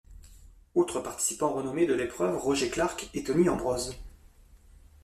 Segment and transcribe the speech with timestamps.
[0.73, 3.95] Autres participants renommés de l'épreuve: Roger Clark et Tony Ambrose.